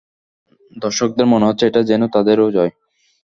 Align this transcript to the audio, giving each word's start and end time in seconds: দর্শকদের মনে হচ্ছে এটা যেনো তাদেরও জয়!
দর্শকদের 0.75 1.27
মনে 1.27 1.47
হচ্ছে 1.47 1.63
এটা 1.67 1.81
যেনো 1.89 2.07
তাদেরও 2.15 2.53
জয়! 2.55 2.71